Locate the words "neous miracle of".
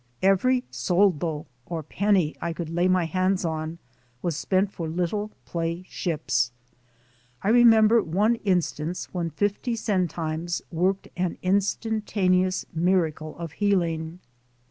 12.31-13.51